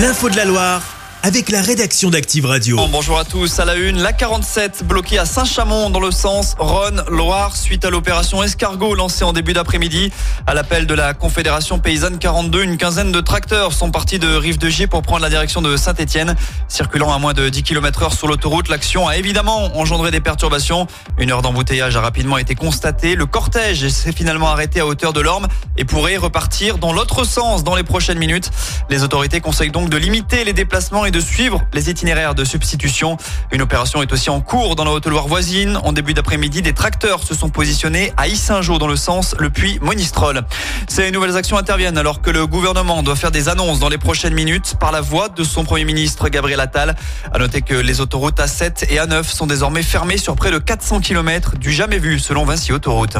L'info 0.00 0.30
de 0.30 0.36
la 0.36 0.46
Loire 0.46 0.89
avec 1.22 1.50
la 1.50 1.60
rédaction 1.60 2.08
d'Active 2.08 2.46
Radio. 2.46 2.78
Bonjour 2.90 3.18
à 3.18 3.24
tous. 3.24 3.58
À 3.58 3.66
la 3.66 3.74
une, 3.74 4.00
la 4.00 4.12
47 4.12 4.84
bloquée 4.84 5.18
à 5.18 5.26
Saint-Chamond 5.26 5.90
dans 5.90 6.00
le 6.00 6.10
sens 6.10 6.54
Rhône-Loire 6.58 7.56
suite 7.56 7.84
à 7.84 7.90
l'opération 7.90 8.42
Escargot 8.42 8.94
lancée 8.94 9.24
en 9.24 9.34
début 9.34 9.52
d'après-midi. 9.52 10.12
À 10.46 10.54
l'appel 10.54 10.86
de 10.86 10.94
la 10.94 11.12
Confédération 11.12 11.78
Paysanne 11.78 12.18
42, 12.18 12.62
une 12.62 12.78
quinzaine 12.78 13.12
de 13.12 13.20
tracteurs 13.20 13.74
sont 13.74 13.90
partis 13.90 14.18
de 14.18 14.28
Rive-de-Gier 14.34 14.86
pour 14.86 15.02
prendre 15.02 15.20
la 15.20 15.28
direction 15.28 15.60
de 15.60 15.76
Saint-Etienne. 15.76 16.36
Circulant 16.68 17.12
à 17.12 17.18
moins 17.18 17.34
de 17.34 17.48
10 17.50 17.64
km 17.64 18.02
heure 18.02 18.14
sur 18.14 18.26
l'autoroute, 18.26 18.68
l'action 18.68 19.06
a 19.06 19.18
évidemment 19.18 19.76
engendré 19.78 20.10
des 20.10 20.20
perturbations. 20.20 20.86
Une 21.18 21.32
heure 21.32 21.42
d'embouteillage 21.42 21.96
a 21.96 22.00
rapidement 22.00 22.38
été 22.38 22.54
constatée. 22.54 23.14
Le 23.14 23.26
cortège 23.26 23.88
s'est 23.88 24.12
finalement 24.12 24.48
arrêté 24.48 24.80
à 24.80 24.86
hauteur 24.86 25.12
de 25.12 25.20
l'Orme 25.20 25.48
et 25.76 25.84
pourrait 25.84 26.16
repartir 26.16 26.78
dans 26.78 26.94
l'autre 26.94 27.24
sens 27.24 27.62
dans 27.62 27.74
les 27.74 27.84
prochaines 27.84 28.18
minutes. 28.18 28.50
Les 28.88 29.02
autorités 29.02 29.40
conseillent 29.40 29.70
donc 29.70 29.90
de 29.90 29.98
limiter 29.98 30.44
les 30.44 30.54
déplacements 30.54 31.04
de 31.10 31.20
suivre 31.20 31.62
les 31.72 31.90
itinéraires 31.90 32.34
de 32.34 32.44
substitution. 32.44 33.16
Une 33.52 33.62
opération 33.62 34.02
est 34.02 34.12
aussi 34.12 34.30
en 34.30 34.40
cours 34.40 34.76
dans 34.76 34.84
la 34.84 34.92
Haute-Loire 34.92 35.28
voisine. 35.28 35.78
En 35.82 35.92
début 35.92 36.14
d'après-midi, 36.14 36.62
des 36.62 36.72
tracteurs 36.72 37.22
se 37.22 37.34
sont 37.34 37.48
positionnés 37.48 38.12
à 38.16 38.28
Issingeau 38.28 38.78
dans 38.78 38.86
le 38.86 38.96
sens 38.96 39.34
le 39.38 39.50
puits 39.50 39.78
Monistrol. 39.82 40.42
Ces 40.88 41.10
nouvelles 41.10 41.36
actions 41.36 41.56
interviennent 41.56 41.98
alors 41.98 42.22
que 42.22 42.30
le 42.30 42.46
gouvernement 42.46 43.02
doit 43.02 43.16
faire 43.16 43.30
des 43.30 43.48
annonces 43.48 43.78
dans 43.78 43.88
les 43.88 43.98
prochaines 43.98 44.34
minutes 44.34 44.76
par 44.78 44.92
la 44.92 45.00
voix 45.00 45.28
de 45.28 45.44
son 45.44 45.64
premier 45.64 45.84
ministre 45.84 46.28
Gabriel 46.28 46.60
Attal. 46.60 46.94
À 47.32 47.38
noter 47.38 47.62
que 47.62 47.74
les 47.74 48.00
autoroutes 48.00 48.38
A7 48.38 48.86
et 48.90 48.98
A9 48.98 49.24
sont 49.24 49.46
désormais 49.46 49.82
fermées 49.82 50.18
sur 50.18 50.36
près 50.36 50.50
de 50.50 50.58
400 50.58 51.00
km 51.00 51.56
du 51.56 51.72
jamais 51.72 51.98
vu 51.98 52.18
selon 52.18 52.44
Vinci 52.44 52.72
Autoroute. 52.72 53.16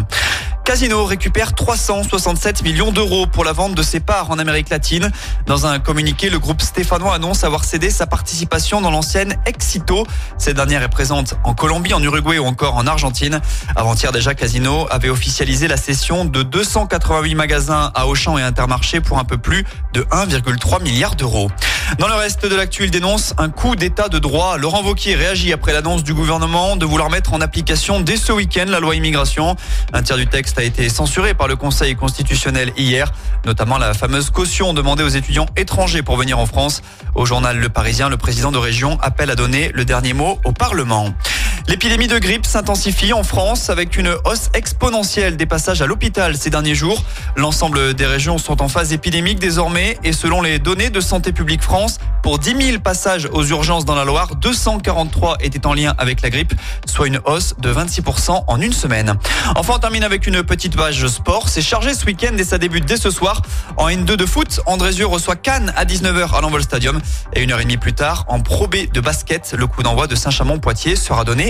Casino 0.65 1.05
récupère 1.05 1.55
367 1.55 2.63
millions 2.63 2.93
d'euros 2.93 3.27
pour 3.27 3.45
la 3.45 3.53
vente 3.53 3.75
de 3.75 3.83
ses 3.83 4.01
parts 4.01 4.31
en 4.31 4.39
Amérique 4.39 4.69
latine. 4.69 5.11
Dans 5.47 5.67
un 5.67 5.79
communiqué, 5.79 6.31
le 6.31 6.39
groupe 6.39 6.63
stéphanois 6.63 7.15
annonce 7.15 7.45
avoir 7.45 7.65
cédé 7.65 7.91
sa 7.91 8.07
participation 8.07 8.81
dans 8.81 8.91
l'ancienne 8.91 9.35
Exito. 9.47 10.07
Cette 10.39 10.57
dernière 10.57 10.83
est 10.83 10.89
présente 10.89 11.35
en 11.45 11.55
Colombie, 11.55 11.93
en 11.93 12.03
Uruguay 12.03 12.39
ou 12.39 12.45
encore 12.45 12.77
en 12.77 12.87
Argentine. 12.87 13.41
Avant-hier 13.75 14.13
déjà, 14.13 14.35
Casino 14.35 14.87
avait 14.91 15.09
officialisé 15.09 15.67
la 15.67 15.77
cession 15.77 16.25
de 16.25 16.43
288 16.43 17.35
magasins 17.35 17.91
à 17.95 18.07
Auchan 18.07 18.39
et 18.39 18.43
Intermarché 18.43 19.01
pour 19.01 19.19
un 19.19 19.25
peu 19.25 19.39
plus 19.39 19.65
de 19.93 20.03
1,3 20.03 20.83
milliard 20.83 21.17
d'euros. 21.17 21.51
Dans 21.99 22.09
le 22.09 22.15
reste 22.15 22.47
de 22.47 22.55
l'actu, 22.55 22.85
il 22.85 22.91
dénonce 22.91 23.35
un 23.37 23.51
coup 23.51 23.75
d'état 23.75 24.09
de 24.09 24.19
droit. 24.19 24.57
Laurent 24.57 24.83
Wauquiez 24.83 25.17
réagit 25.17 25.53
après 25.53 25.73
l'annonce 25.73 26.05
du 26.05 26.15
gouvernement 26.15 26.77
de 26.77 26.87
vouloir 26.87 27.11
mettre 27.11 27.35
en 27.35 27.41
application 27.41 28.01
dès 28.01 28.17
ce 28.17 28.33
week-end 28.33 28.67
la 28.69 28.81
loi 28.81 28.95
immigration. 28.95 29.57
Un 29.93 30.03
tiers 30.03 30.17
du 30.17 30.27
texte 30.27 30.59
a 30.59 30.63
été 30.63 30.89
censuré 30.89 31.35
par 31.35 31.49
le 31.49 31.57
Conseil 31.57 31.97
constitutionnel 31.97 32.73
hier, 32.77 33.13
notamment 33.45 33.77
la 33.77 33.93
fameuse 33.93 34.31
caution 34.31 34.73
demandée 34.73 35.03
aux 35.03 35.09
étudiants 35.09 35.47
étrangers 35.57 36.03
pour 36.03 36.17
venir 36.17 36.39
en 36.39 36.47
France. 36.47 36.81
Au 37.15 37.27
journal 37.27 37.59
Le 37.59 37.69
Parisien, 37.69 38.09
le 38.09 38.17
président 38.17 38.53
de 38.53 38.59
région 38.59 38.99
appelle 39.03 39.31
à 39.31 39.35
donner 39.35 39.71
le 39.75 39.85
dernier 39.85 40.13
mot 40.13 40.39
au 40.45 40.53
Parlement. 40.53 41.13
L'épidémie 41.69 42.09
de 42.09 42.19
grippe 42.19 42.47
s'intensifie 42.47 43.13
en 43.13 43.23
France 43.23 43.71
avec 43.71 43.97
une 43.97 44.15
hausse 44.25 44.51
exponentielle 44.55 45.37
des 45.37 45.47
passages 45.47 45.83
à 45.83 45.87
l'hôpital 45.87 46.37
ces 46.37 46.51
derniers 46.51 46.75
jours. 46.75 47.03
L'ensemble 47.37 47.95
des 47.95 48.07
régions 48.07 48.39
sont 48.39 48.63
en 48.63 48.69
phase 48.69 48.93
épidémique 48.93 49.39
désormais 49.39 49.99
et 50.03 50.13
selon 50.13 50.43
les 50.43 50.59
données 50.59 50.91
de 50.91 51.01
Santé 51.01 51.33
publique 51.33 51.63
France, 51.63 51.99
pour 52.23 52.39
10 52.39 52.67
000 52.67 52.79
passages 52.81 53.29
aux 53.33 53.45
urgences 53.45 53.85
dans 53.85 53.95
la 53.95 54.05
Loire, 54.05 54.37
243 54.37 55.39
étaient 55.41 55.67
en 55.67 55.73
lien 55.73 55.95
avec 55.97 56.21
la 56.23 56.31
grippe, 56.31 56.53
soit 56.87 57.07
une 57.07 57.21
hausse 57.25 57.55
de 57.59 57.73
26% 57.73 58.45
en 58.47 58.61
une 58.61 58.73
semaine. 58.73 59.15
Enfin, 59.55 59.75
on 59.77 59.79
termine 59.79 60.05
avec 60.05 60.27
une 60.27 60.43
petite 60.43 60.77
page 60.77 61.07
sport. 61.07 61.49
C'est 61.49 61.63
chargé 61.63 61.95
ce 61.95 62.05
week-end 62.05 62.37
et 62.37 62.45
ça 62.45 62.59
débute 62.59 62.85
dès 62.85 62.97
ce 62.97 63.11
soir. 63.11 63.43
En 63.77 63.89
N2 63.89 64.17
de 64.17 64.27
foot, 64.27 64.61
Andrézieux 64.67 65.07
reçoit 65.07 65.37
Cannes 65.37 65.73
à 65.77 65.85
19h 65.85 66.37
à 66.37 66.41
l'Envol 66.41 66.63
Stadium. 66.63 67.01
Et 67.35 67.43
une 67.43 67.53
heure 67.53 67.61
et 67.61 67.65
demie 67.65 67.79
plus 67.79 67.95
tard, 67.95 68.25
en 68.29 68.41
Pro 68.41 68.67
B 68.67 68.91
de 68.93 69.01
basket, 69.01 69.55
le 69.57 69.67
coup 69.67 69.83
d'envoi 69.83 70.07
de 70.07 70.15
Saint-Chamond-Poitiers 70.15 70.97
sera 70.97 71.25
donné 71.25 71.50